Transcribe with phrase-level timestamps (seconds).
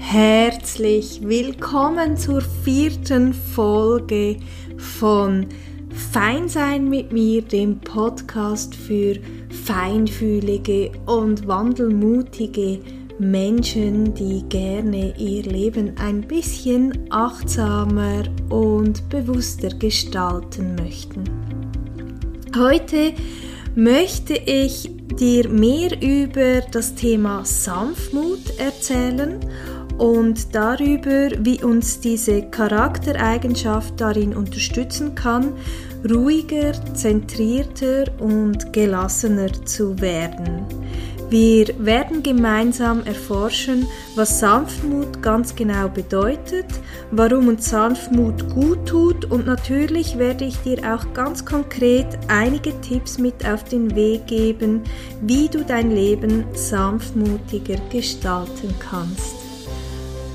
[0.00, 4.38] herzlich willkommen zur vierten Folge
[4.76, 5.46] von
[6.10, 9.16] Feinsein mit mir, dem Podcast für
[9.64, 12.80] feinfühlige und wandelmutige
[13.18, 21.24] Menschen, die gerne ihr Leben ein bisschen achtsamer und bewusster gestalten möchten.
[22.56, 23.12] Heute
[23.76, 24.90] möchte ich
[25.20, 29.38] dir mehr über das Thema Sanftmut erzählen
[30.00, 35.52] und darüber, wie uns diese Charaktereigenschaft darin unterstützen kann,
[36.08, 40.64] ruhiger, zentrierter und gelassener zu werden.
[41.28, 46.66] Wir werden gemeinsam erforschen, was Sanftmut ganz genau bedeutet,
[47.10, 53.18] warum uns Sanftmut gut tut und natürlich werde ich dir auch ganz konkret einige Tipps
[53.18, 54.80] mit auf den Weg geben,
[55.20, 59.39] wie du dein Leben sanftmutiger gestalten kannst.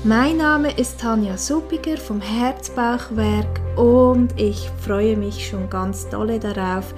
[0.06, 6.94] Mein Name ist Tanja Suppiger vom Herzbauchwerk und ich freue mich schon ganz dolle darauf,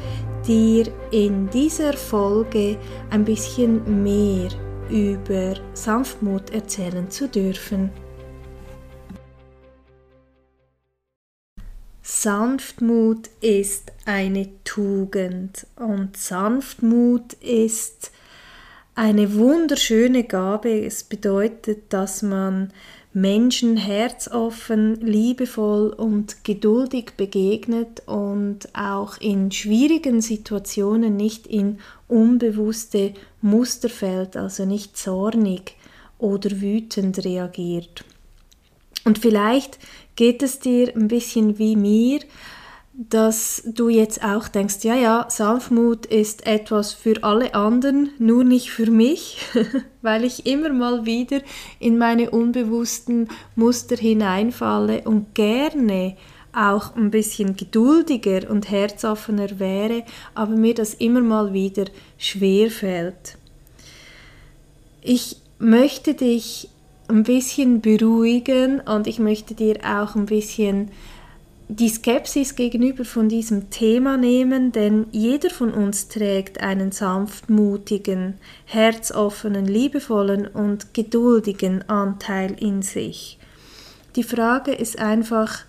[0.47, 2.77] dir in dieser Folge
[3.09, 4.51] ein bisschen mehr
[4.91, 7.89] über Sanftmut erzählen zu dürfen.
[12.03, 18.13] Sanftmut ist eine Tugend und Sanftmut ist
[18.99, 20.85] eine wunderschöne Gabe.
[20.85, 22.73] Es bedeutet, dass man
[23.21, 33.89] Menschen herzoffen, liebevoll und geduldig begegnet und auch in schwierigen Situationen nicht in unbewusste Muster
[33.89, 35.75] fällt, also nicht zornig
[36.19, 38.05] oder wütend reagiert.
[39.05, 39.79] Und vielleicht
[40.17, 42.21] geht es dir ein bisschen wie mir,
[43.01, 48.73] dass du jetzt auch denkst, ja, ja, Sanftmut ist etwas für alle anderen, nur nicht
[48.73, 49.39] für mich,
[50.03, 51.41] weil ich immer mal wieder
[51.79, 56.17] in meine unbewussten Muster hineinfalle und gerne
[56.53, 60.03] auch ein bisschen geduldiger und herzoffener wäre,
[60.35, 61.85] aber mir das immer mal wieder
[62.17, 63.39] schwer fällt.
[65.03, 66.69] Ich möchte dich
[67.07, 70.91] ein bisschen beruhigen und ich möchte dir auch ein bisschen
[71.69, 78.35] die Skepsis gegenüber von diesem Thema nehmen, denn jeder von uns trägt einen sanftmutigen,
[78.65, 83.39] herzoffenen, liebevollen und geduldigen Anteil in sich.
[84.17, 85.61] Die Frage ist einfach,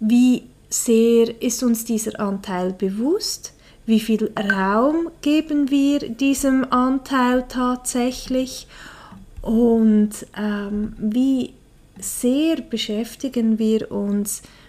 [0.00, 3.52] wie sehr ist uns dieser Anteil bewusst?
[3.86, 8.66] Wie viel Raum geben wir diesem Anteil tatsächlich?
[9.40, 11.52] Und ähm, wie
[12.00, 14.63] sehr beschäftigen wir uns mit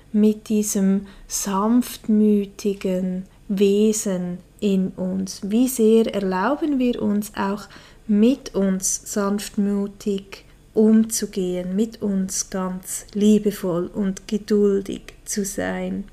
[0.48, 5.42] diesem sanftmütigen Wesen in uns?
[5.44, 7.68] Wie sehr erlauben wir uns auch
[8.08, 16.06] mit uns sanftmütig umzugehen, mit uns ganz liebevoll und geduldig zu sein?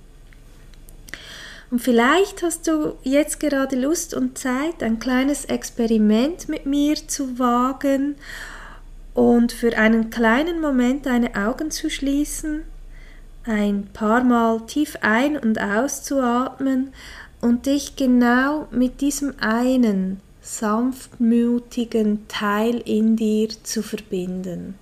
[1.71, 7.39] Und vielleicht hast du jetzt gerade Lust und Zeit, ein kleines Experiment mit mir zu
[7.39, 8.17] wagen
[9.15, 12.65] und für einen kleinen Moment deine Augen zu schließen
[13.45, 16.93] ein paar Mal tief ein- und auszuatmen
[17.41, 24.75] und dich genau mit diesem einen sanftmütigen Teil in dir zu verbinden.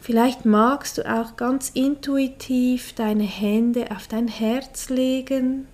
[0.00, 5.68] Vielleicht magst du auch ganz intuitiv deine Hände auf dein Herz legen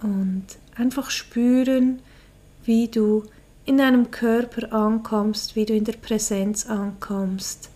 [0.00, 0.44] und
[0.76, 2.00] einfach spüren,
[2.64, 3.24] wie du
[3.64, 7.71] in deinem Körper ankommst, wie du in der Präsenz ankommst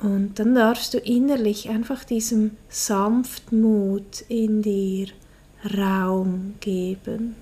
[0.00, 5.08] und dann darfst du innerlich einfach diesem Sanftmut in dir
[5.76, 7.34] Raum geben.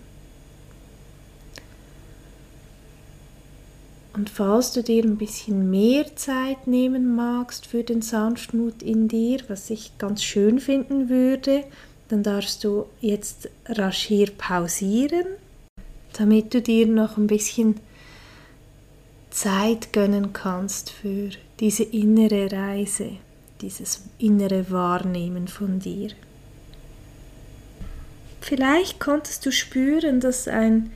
[4.15, 9.41] Und falls du dir ein bisschen mehr Zeit nehmen magst für den Sanftmut in dir,
[9.49, 11.65] was ich ganz schön finden würde,
[12.09, 15.27] dann darfst du jetzt rasch hier pausieren,
[16.15, 17.75] damit du dir noch ein bisschen
[19.37, 21.29] Zeit gönnen kannst für
[21.61, 23.19] diese innere Reise,
[23.61, 26.09] dieses innere Wahrnehmen von dir.
[28.41, 30.91] Vielleicht konntest du spüren, dass ein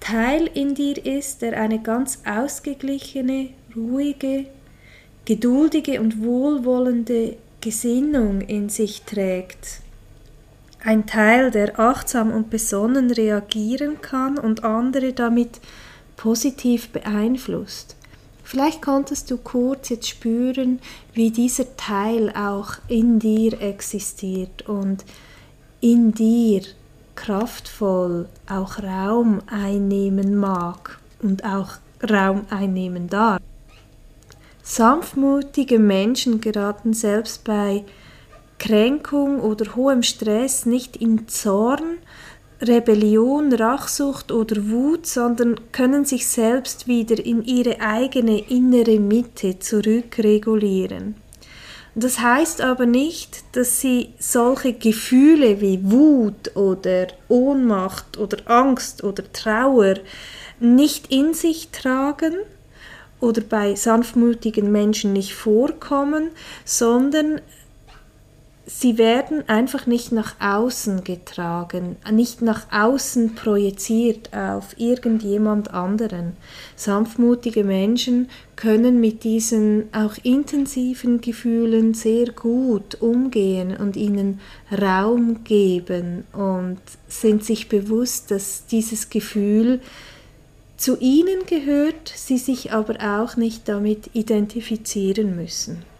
[0.00, 4.46] Teil in dir ist, der eine ganz ausgeglichene, ruhige,
[5.26, 9.82] geduldige und wohlwollende Gesinnung in sich trägt.
[10.82, 15.60] Ein Teil, der achtsam und besonnen reagieren kann und andere damit
[16.22, 17.96] positiv beeinflusst.
[18.44, 20.78] Vielleicht konntest du kurz jetzt spüren,
[21.14, 25.04] wie dieser Teil auch in dir existiert und
[25.80, 26.62] in dir
[27.16, 31.70] kraftvoll auch Raum einnehmen mag und auch
[32.08, 33.40] Raum einnehmen darf.
[34.62, 37.82] Sanftmutige Menschen geraten selbst bei
[38.60, 41.98] Kränkung oder hohem Stress nicht in Zorn,
[42.62, 51.16] Rebellion, Rachsucht oder Wut, sondern können sich selbst wieder in ihre eigene innere Mitte zurückregulieren.
[51.94, 59.30] Das heißt aber nicht, dass sie solche Gefühle wie Wut oder Ohnmacht oder Angst oder
[59.32, 59.96] Trauer
[60.58, 62.34] nicht in sich tragen
[63.20, 66.30] oder bei sanftmutigen Menschen nicht vorkommen,
[66.64, 67.40] sondern
[68.66, 76.36] sie werden einfach nicht nach außen getragen, nicht nach außen projiziert auf irgendjemand anderen.
[76.76, 86.24] Sanftmutige Menschen können mit diesen auch intensiven Gefühlen sehr gut umgehen und ihnen Raum geben
[86.32, 89.80] und sind sich bewusst, dass dieses Gefühl
[90.76, 95.91] zu ihnen gehört, sie sich aber auch nicht damit identifizieren müssen.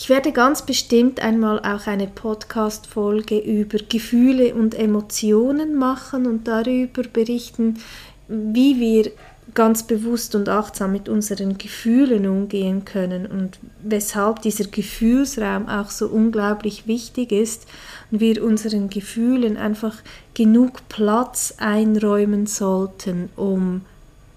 [0.00, 7.02] Ich werde ganz bestimmt einmal auch eine Podcast-Folge über Gefühle und Emotionen machen und darüber
[7.02, 7.80] berichten,
[8.28, 9.10] wie wir
[9.54, 16.06] ganz bewusst und achtsam mit unseren Gefühlen umgehen können und weshalb dieser Gefühlsraum auch so
[16.06, 17.66] unglaublich wichtig ist
[18.12, 19.96] und wir unseren Gefühlen einfach
[20.32, 23.80] genug Platz einräumen sollten, um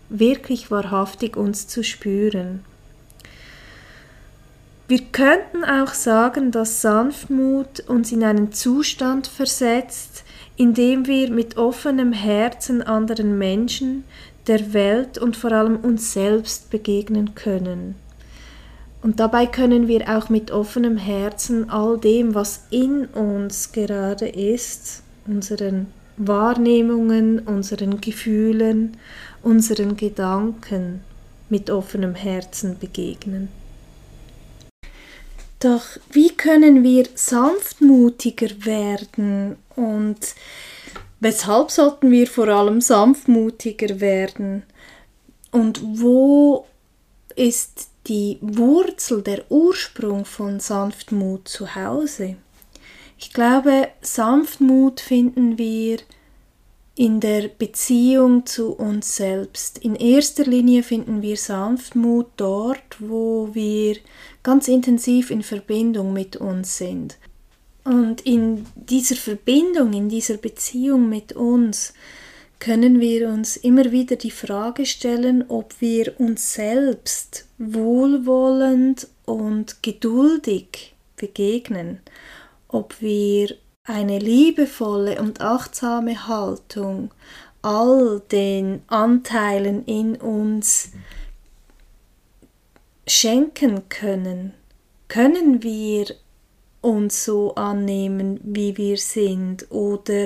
[0.10, 2.62] wirklich wahrhaftig uns zu spüren.
[4.92, 10.26] Wir könnten auch sagen, dass Sanftmut uns in einen Zustand versetzt,
[10.58, 14.04] in dem wir mit offenem Herzen anderen Menschen,
[14.48, 17.96] der Welt und vor allem uns selbst begegnen können.
[19.02, 25.04] Und dabei können wir auch mit offenem Herzen all dem, was in uns gerade ist,
[25.26, 28.98] unseren Wahrnehmungen, unseren Gefühlen,
[29.42, 31.00] unseren Gedanken
[31.48, 33.61] mit offenem Herzen begegnen.
[35.62, 40.18] Doch wie können wir sanftmutiger werden und
[41.20, 44.64] weshalb sollten wir vor allem sanftmutiger werden?
[45.52, 46.66] Und wo
[47.36, 52.38] ist die Wurzel, der Ursprung von Sanftmut zu Hause?
[53.20, 56.00] Ich glaube, Sanftmut finden wir
[56.96, 59.78] in der Beziehung zu uns selbst.
[59.78, 63.98] In erster Linie finden wir Sanftmut dort, wo wir
[64.44, 67.18] ganz intensiv in Verbindung mit uns sind.
[67.84, 71.94] Und in dieser Verbindung, in dieser Beziehung mit uns,
[72.60, 80.94] können wir uns immer wieder die Frage stellen, ob wir uns selbst wohlwollend und geduldig
[81.16, 82.02] begegnen,
[82.68, 87.12] ob wir eine liebevolle und achtsame Haltung
[87.62, 90.92] all den Anteilen in uns
[93.08, 94.54] schenken können.
[95.08, 96.08] Können wir
[96.82, 100.26] uns so annehmen, wie wir sind oder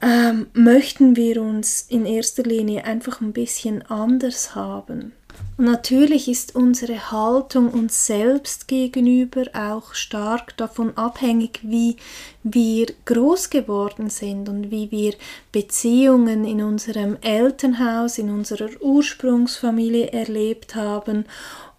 [0.00, 5.12] ähm, möchten wir uns in erster Linie einfach ein bisschen anders haben?
[5.56, 11.96] Und natürlich ist unsere Haltung uns selbst gegenüber auch stark davon abhängig, wie
[12.42, 15.14] wir groß geworden sind und wie wir
[15.52, 21.24] Beziehungen in unserem Elternhaus, in unserer Ursprungsfamilie erlebt haben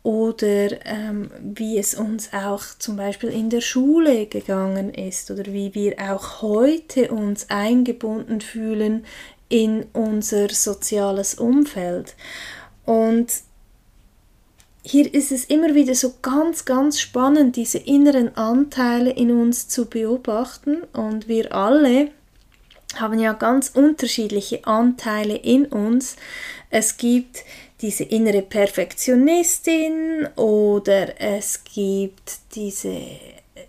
[0.04, 5.74] oder ähm, wie es uns auch zum Beispiel in der Schule gegangen ist oder wie
[5.74, 9.04] wir auch heute uns eingebunden fühlen
[9.50, 12.16] in unser soziales Umfeld.
[12.86, 13.28] Und
[14.84, 19.86] hier ist es immer wieder so ganz, ganz spannend, diese inneren Anteile in uns zu
[19.86, 20.84] beobachten.
[20.94, 22.12] Und wir alle
[22.96, 26.16] haben ja ganz unterschiedliche Anteile in uns.
[26.70, 27.44] Es gibt
[27.82, 33.02] diese innere Perfektionistin oder es gibt diese,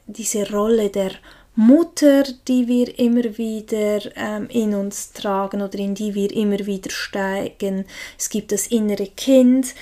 [0.06, 1.12] diese Rolle der
[1.56, 6.90] Mutter, die wir immer wieder ähm, in uns tragen oder in die wir immer wieder
[6.90, 7.86] steigen.
[8.18, 9.74] Es gibt das innere Kind.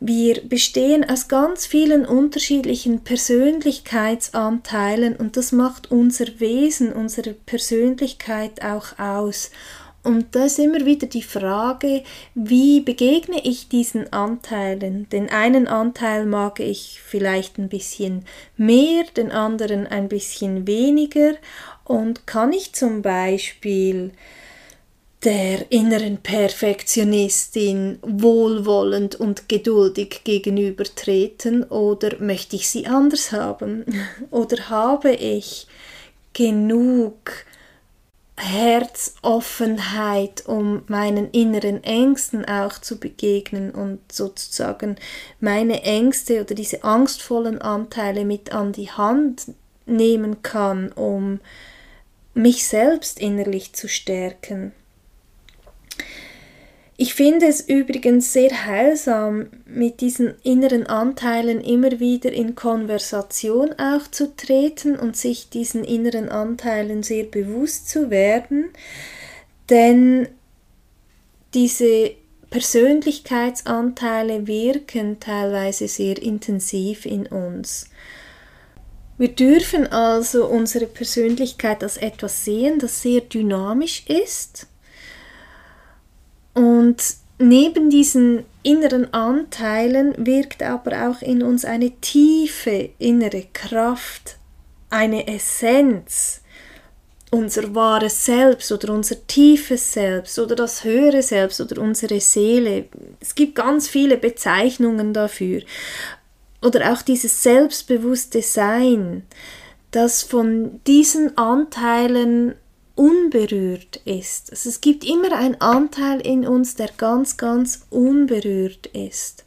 [0.00, 8.98] Wir bestehen aus ganz vielen unterschiedlichen Persönlichkeitsanteilen und das macht unser Wesen, unsere Persönlichkeit auch
[8.98, 9.50] aus.
[10.02, 12.02] Und da ist immer wieder die Frage,
[12.34, 15.08] wie begegne ich diesen Anteilen?
[15.10, 18.24] Den einen Anteil mag ich vielleicht ein bisschen
[18.56, 21.34] mehr, den anderen ein bisschen weniger.
[21.84, 24.12] Und kann ich zum Beispiel
[25.24, 33.84] der inneren Perfektionistin wohlwollend und geduldig gegenübertreten oder möchte ich sie anders haben?
[34.30, 35.66] Oder habe ich
[36.34, 37.32] genug
[38.38, 44.96] Herzoffenheit, um meinen inneren Ängsten auch zu begegnen und sozusagen
[45.40, 49.52] meine Ängste oder diese angstvollen Anteile mit an die Hand
[49.86, 51.40] nehmen kann, um
[52.34, 54.72] mich selbst innerlich zu stärken.
[57.00, 64.08] Ich finde es übrigens sehr heilsam, mit diesen inneren Anteilen immer wieder in Konversation auch
[64.10, 68.70] zu treten und sich diesen inneren Anteilen sehr bewusst zu werden,
[69.70, 70.26] denn
[71.54, 72.16] diese
[72.50, 77.90] Persönlichkeitsanteile wirken teilweise sehr intensiv in uns.
[79.18, 84.66] Wir dürfen also unsere Persönlichkeit als etwas sehen, das sehr dynamisch ist
[86.54, 86.96] und
[87.38, 94.36] neben diesen inneren Anteilen wirkt aber auch in uns eine tiefe innere Kraft,
[94.90, 96.42] eine Essenz,
[97.30, 102.86] unser wahres Selbst oder unser tiefes Selbst oder das höhere Selbst oder unsere Seele.
[103.20, 105.62] Es gibt ganz viele Bezeichnungen dafür.
[106.62, 109.24] Oder auch dieses selbstbewusste Sein,
[109.90, 112.54] das von diesen Anteilen
[112.98, 114.50] unberührt ist.
[114.50, 119.44] Also es gibt immer einen Anteil in uns, der ganz, ganz unberührt ist.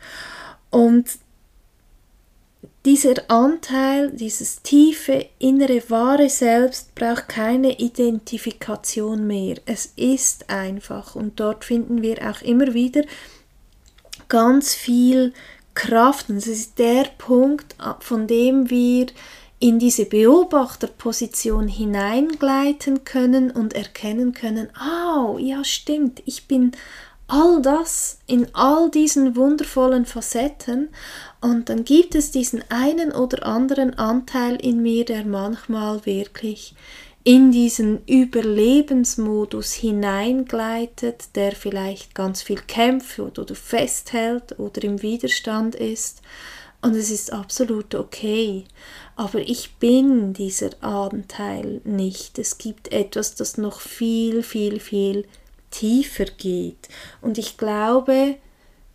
[0.70, 1.20] Und
[2.86, 9.58] dieser Anteil, dieses tiefe, innere, wahre Selbst braucht keine Identifikation mehr.
[9.66, 13.04] Es ist einfach und dort finden wir auch immer wieder
[14.30, 15.34] ganz viel
[15.74, 16.30] Kraft.
[16.30, 19.08] Und es ist der Punkt, von dem wir
[19.62, 26.72] in diese Beobachterposition hineingleiten können und erkennen können, oh, ja stimmt, ich bin
[27.28, 30.90] all das in all diesen wundervollen Facetten
[31.42, 36.74] und dann gibt es diesen einen oder anderen Anteil in mir, der manchmal wirklich
[37.24, 46.24] in diesen Überlebensmodus hineingleitet, der vielleicht ganz viel kämpft oder festhält oder im Widerstand ist.
[46.82, 48.66] Und es ist absolut okay.
[49.16, 52.40] Aber ich bin dieser Anteil nicht.
[52.40, 55.26] Es gibt etwas, das noch viel, viel, viel
[55.70, 56.90] tiefer geht.
[57.22, 58.36] Und ich glaube,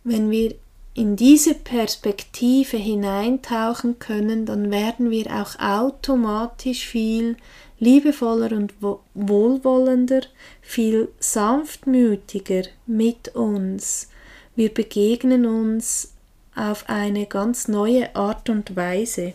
[0.03, 0.55] wenn wir
[0.93, 7.37] in diese Perspektive hineintauchen können, dann werden wir auch automatisch viel
[7.79, 8.73] liebevoller und
[9.13, 10.21] wohlwollender,
[10.61, 14.09] viel sanftmütiger mit uns.
[14.55, 16.13] Wir begegnen uns
[16.57, 19.33] auf eine ganz neue Art und Weise.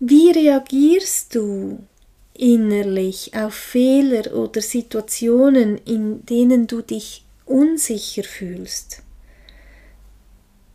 [0.00, 1.78] Wie reagierst du
[2.34, 9.02] innerlich auf Fehler oder Situationen, in denen du dich unsicher fühlst?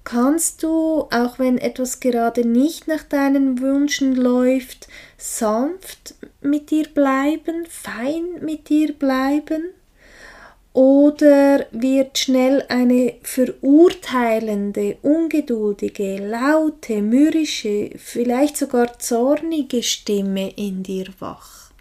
[0.03, 7.67] Kannst du, auch wenn etwas gerade nicht nach deinen Wünschen läuft, sanft mit dir bleiben,
[7.67, 9.65] fein mit dir bleiben?
[10.79, 21.71] Oder wird schnell eine verurteilende, ungeduldige, laute, mürrische, vielleicht sogar zornige Stimme in dir wach?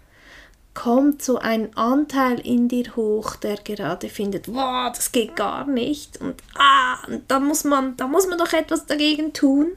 [0.73, 6.19] Kommt so ein Anteil in dir hoch, der gerade findet, wow, das geht gar nicht
[6.19, 6.97] und ah,
[7.29, 9.67] da muss man, da muss man doch etwas dagegen tun.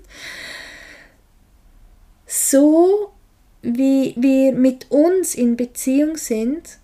[2.26, 3.12] So
[3.62, 6.81] wie wir mit uns in Beziehung sind,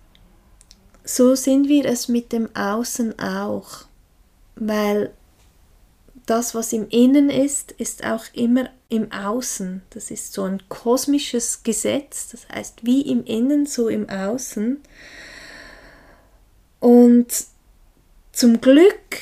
[1.08, 3.86] so sind wir es mit dem Außen auch,
[4.56, 5.10] weil
[6.26, 9.80] das, was im Innen ist, ist auch immer im Außen.
[9.88, 14.82] Das ist so ein kosmisches Gesetz, das heißt wie im Innen, so im Außen.
[16.78, 17.28] Und
[18.32, 19.16] zum Glück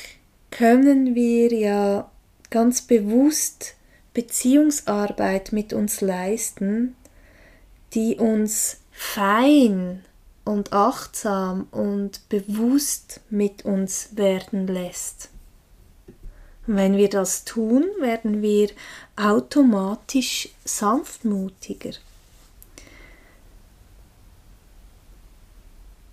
[0.50, 2.11] können wir ja
[2.50, 3.76] ganz bewusst
[4.12, 6.97] Beziehungsarbeit mit uns leisten,
[7.95, 10.02] die uns fein
[10.46, 15.28] und achtsam und bewusst mit uns werden lässt.
[16.68, 18.70] wenn wir das tun, werden wir
[19.14, 21.92] automatisch sanftmutiger.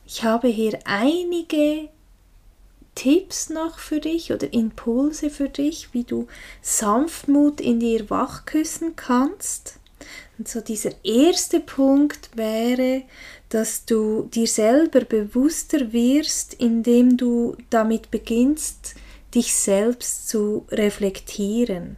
[0.06, 1.90] Ich habe hier einige
[2.94, 6.28] Tipps noch für dich oder Impulse für dich, wie du
[6.62, 9.80] Sanftmut in dir wachküssen kannst.
[10.38, 13.04] Und so dieser erste Punkt wäre,
[13.50, 18.96] dass du dir selber bewusster wirst, indem du damit beginnst,
[19.36, 21.98] dich selbst zu reflektieren.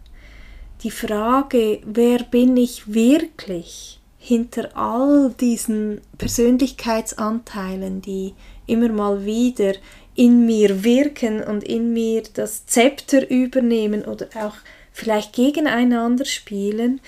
[0.84, 8.34] Die Frage, wer bin ich wirklich hinter all diesen Persönlichkeitsanteilen, die
[8.66, 9.74] immer mal wieder
[10.16, 14.56] in mir wirken und in mir das Zepter übernehmen oder auch
[14.92, 17.02] vielleicht gegeneinander spielen,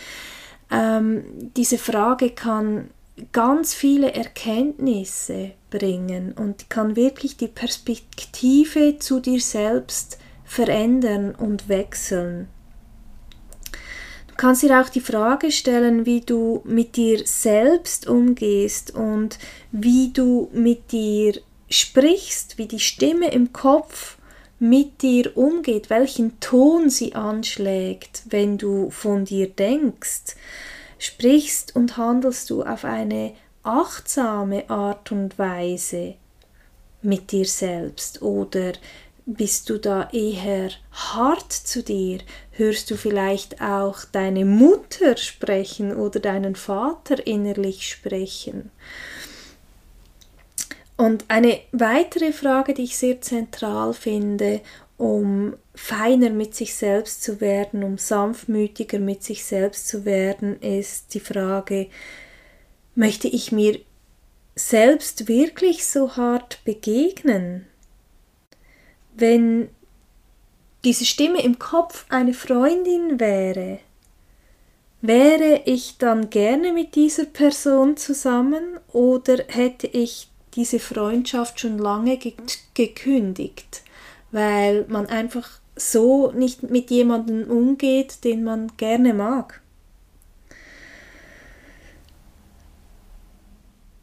[0.72, 2.90] ähm, diese Frage kann
[3.32, 12.48] ganz viele Erkenntnisse bringen und kann wirklich die Perspektive zu dir selbst verändern und wechseln.
[14.28, 19.40] Du kannst dir auch die Frage stellen, wie du mit dir selbst umgehst und
[19.72, 24.17] wie du mit dir sprichst, wie die Stimme im Kopf
[24.60, 30.36] mit dir umgeht, welchen Ton sie anschlägt, wenn du von dir denkst.
[31.00, 33.34] Sprichst und handelst du auf eine
[33.64, 36.16] achtsame Art und Weise
[37.02, 38.74] mit dir selbst oder
[39.30, 42.20] bist du da eher hart zu dir?
[42.52, 48.72] Hörst du vielleicht auch deine Mutter sprechen oder deinen Vater innerlich sprechen?
[50.98, 54.62] Und eine weitere Frage, die ich sehr zentral finde,
[54.98, 61.14] um feiner mit sich selbst zu werden, um sanftmütiger mit sich selbst zu werden, ist
[61.14, 61.88] die Frage,
[62.96, 63.80] möchte ich mir
[64.56, 67.68] selbst wirklich so hart begegnen?
[69.16, 69.70] Wenn
[70.84, 73.80] diese Stimme im Kopf eine Freundin wäre,
[75.02, 82.18] wäre ich dann gerne mit dieser Person zusammen oder hätte ich diese Freundschaft schon lange
[82.18, 82.34] ge
[82.74, 83.84] gekündigt,
[84.32, 89.62] weil man einfach so nicht mit jemandem umgeht, den man gerne mag.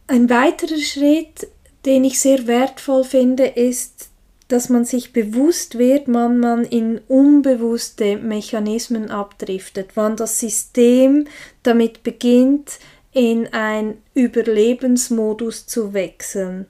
[0.06, 1.49] Ein weiterer Schritt,
[1.84, 4.11] den ich sehr wertvoll finde, ist,
[4.49, 11.26] dass man sich bewusst wird, wann man in unbewusste Mechanismen abdriftet, wann das System
[11.62, 12.78] damit beginnt,
[13.14, 16.66] in ein Überlebensmodus zu wechseln.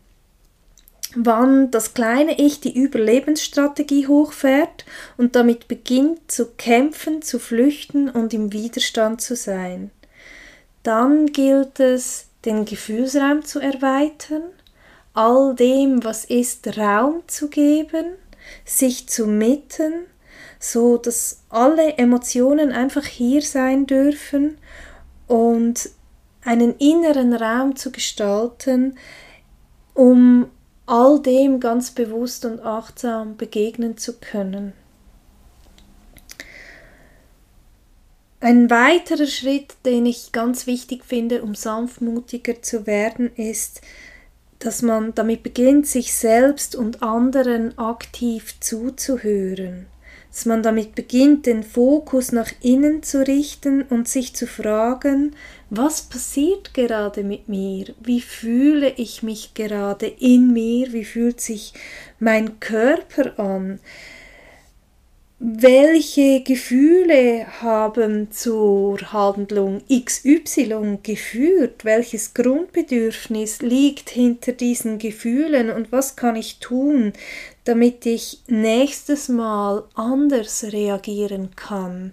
[1.16, 4.84] Wann das kleine Ich die Überlebensstrategie hochfährt
[5.16, 9.90] und damit beginnt zu kämpfen, zu flüchten und im Widerstand zu sein.
[10.82, 14.42] Dann gilt es, den Gefühlsraum zu erweitern,
[15.14, 18.06] all dem, was ist, Raum zu geben,
[18.66, 19.92] sich zu mitten,
[20.58, 24.58] so dass alle Emotionen einfach hier sein dürfen
[25.26, 25.90] und
[26.44, 28.98] einen inneren Raum zu gestalten,
[29.94, 30.46] um
[30.86, 34.74] all dem ganz bewusst und achtsam begegnen zu können.
[38.40, 43.80] Ein weiterer Schritt, den ich ganz wichtig finde, um sanftmutiger zu werden, ist,
[44.58, 49.86] dass man damit beginnt, sich selbst und anderen aktiv zuzuhören
[50.34, 55.36] dass man damit beginnt, den Fokus nach innen zu richten und sich zu fragen,
[55.70, 57.94] was passiert gerade mit mir?
[58.00, 60.92] Wie fühle ich mich gerade in mir?
[60.92, 61.72] Wie fühlt sich
[62.18, 63.78] mein Körper an?
[65.38, 75.70] Welche Gefühle haben zur Handlung XY geführt, welches Grundbedürfnis liegt hinter diesen Gefühlen?
[75.70, 77.12] Und was kann ich tun,
[77.64, 82.12] damit ich nächstes Mal anders reagieren kann.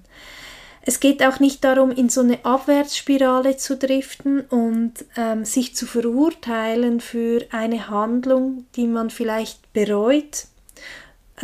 [0.84, 5.86] Es geht auch nicht darum, in so eine Abwärtsspirale zu driften und ähm, sich zu
[5.86, 10.48] verurteilen für eine Handlung, die man vielleicht bereut,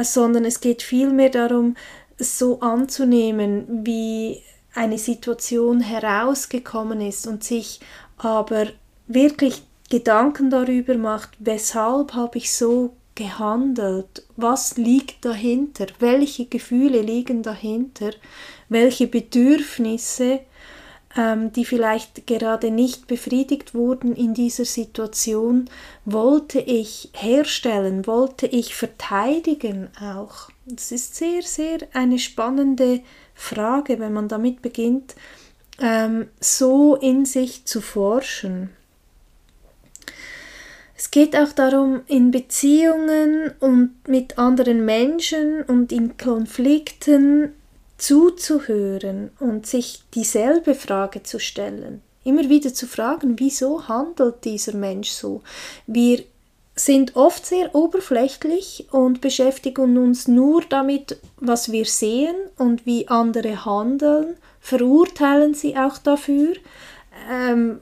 [0.04, 1.76] sondern es geht vielmehr darum,
[2.18, 4.42] so anzunehmen, wie
[4.74, 7.80] eine Situation herausgekommen ist und sich
[8.18, 8.68] aber
[9.08, 17.42] wirklich Gedanken darüber macht, weshalb habe ich so gehandelt, was liegt dahinter, welche Gefühle liegen
[17.42, 18.12] dahinter,
[18.70, 20.42] welche Bedürfnisse
[21.18, 25.70] die vielleicht gerade nicht befriedigt wurden in dieser Situation,
[26.06, 30.50] wollte ich herstellen, wollte ich verteidigen auch.
[30.68, 33.02] Das ist sehr, sehr eine spannende
[33.34, 35.16] Frage, wenn man damit beginnt,
[35.80, 38.70] ähm, so in sich zu forschen.
[40.96, 47.54] Es geht auch darum, in Beziehungen und mit anderen Menschen und in Konflikten
[47.98, 52.02] zuzuhören und sich dieselbe Frage zu stellen.
[52.24, 55.42] Immer wieder zu fragen, wieso handelt dieser Mensch so?
[55.86, 56.24] Wir
[56.76, 63.66] sind oft sehr oberflächlich und beschäftigen uns nur damit, was wir sehen und wie andere
[63.66, 66.54] handeln, verurteilen sie auch dafür,
[67.32, 67.80] ähm,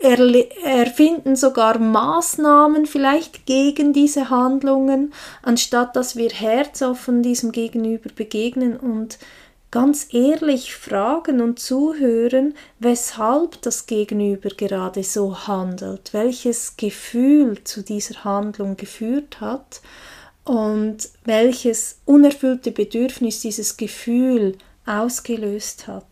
[0.00, 9.18] erfinden sogar Maßnahmen vielleicht gegen diese Handlungen, anstatt dass wir herzoffen diesem Gegenüber begegnen und
[9.70, 18.24] ganz ehrlich fragen und zuhören, weshalb das Gegenüber gerade so handelt, welches Gefühl zu dieser
[18.24, 19.82] Handlung geführt hat
[20.44, 24.56] und welches unerfüllte Bedürfnis dieses Gefühl
[24.86, 26.06] ausgelöst hat.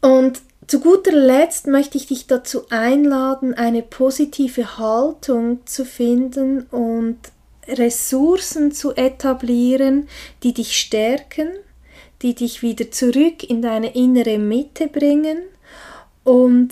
[0.00, 7.18] Und zu guter Letzt möchte ich dich dazu einladen, eine positive Haltung zu finden und
[7.68, 10.08] Ressourcen zu etablieren,
[10.42, 11.48] die dich stärken,
[12.22, 15.38] die dich wieder zurück in deine innere Mitte bringen.
[16.24, 16.70] Und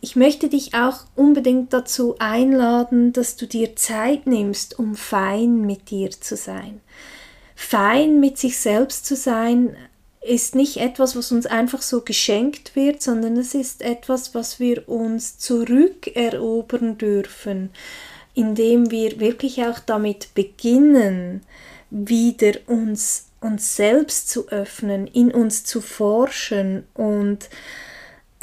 [0.00, 5.90] ich möchte dich auch unbedingt dazu einladen, dass du dir Zeit nimmst, um fein mit
[5.90, 6.80] dir zu sein.
[7.54, 9.76] Fein mit sich selbst zu sein
[10.22, 14.88] ist nicht etwas, was uns einfach so geschenkt wird, sondern es ist etwas, was wir
[14.88, 17.70] uns zurückerobern dürfen,
[18.34, 21.42] indem wir wirklich auch damit beginnen,
[21.90, 27.48] wieder uns, uns selbst zu öffnen, in uns zu forschen und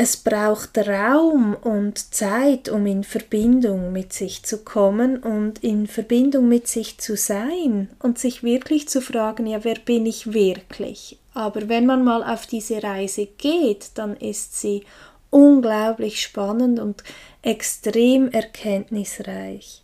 [0.01, 6.47] es braucht Raum und Zeit, um in Verbindung mit sich zu kommen und in Verbindung
[6.47, 11.19] mit sich zu sein und sich wirklich zu fragen, ja, wer bin ich wirklich?
[11.39, 14.83] Aber wenn man mal auf diese Reise geht, dann ist sie
[15.29, 17.01] unglaublich spannend und
[17.41, 19.81] extrem erkenntnisreich.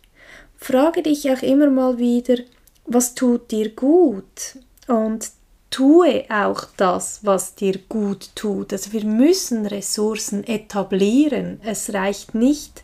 [0.58, 2.36] Frage dich auch immer mal wieder,
[2.84, 4.58] was tut dir gut?
[4.86, 5.30] Und
[5.70, 8.74] tue auch das, was dir gut tut.
[8.74, 11.58] Also wir müssen Ressourcen etablieren.
[11.64, 12.82] Es reicht nicht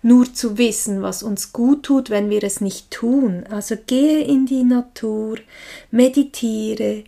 [0.00, 3.42] nur zu wissen, was uns gut tut, wenn wir es nicht tun.
[3.50, 5.38] Also gehe in die Natur,
[5.90, 7.02] meditiere,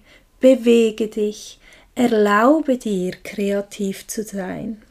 [0.44, 1.58] bewege dich,
[1.94, 4.82] erlaube dir, kreativ zu sein.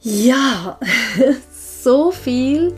[0.00, 0.80] Ja,
[1.82, 2.72] so viel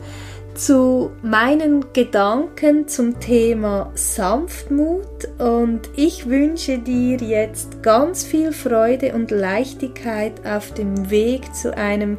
[0.53, 9.31] zu meinen Gedanken zum Thema Sanftmut und ich wünsche dir jetzt ganz viel Freude und
[9.31, 12.17] Leichtigkeit auf dem Weg zu einem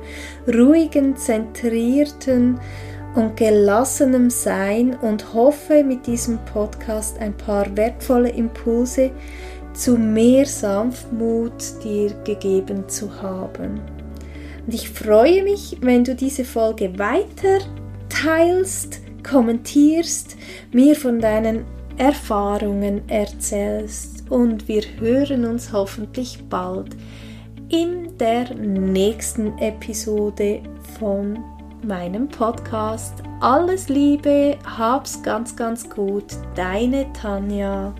[0.48, 2.60] ruhigen, zentrierten
[3.16, 9.10] und gelassenem Sein und hoffe mit diesem Podcast ein paar wertvolle Impulse
[9.72, 13.80] zu mehr Sanftmut dir gegeben zu haben.
[14.66, 17.60] Und ich freue mich, wenn du diese Folge weiter
[18.10, 20.36] teilst, kommentierst,
[20.72, 21.64] mir von deinen
[21.96, 26.94] Erfahrungen erzählst und wir hören uns hoffentlich bald
[27.70, 30.60] in der nächsten Episode
[30.98, 31.38] von
[31.86, 33.22] meinem Podcast.
[33.40, 37.94] Alles Liebe, hab's ganz, ganz gut, deine Tanja.